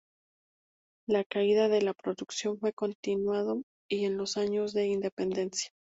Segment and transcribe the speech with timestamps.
[1.07, 5.69] El caída de la producción fue continuado y en los años de independencia.